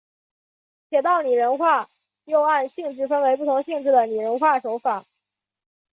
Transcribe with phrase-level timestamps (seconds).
[0.89, 1.87] 铁道拟人化
[2.25, 5.05] 又按性质分为不同类型的拟人化手法。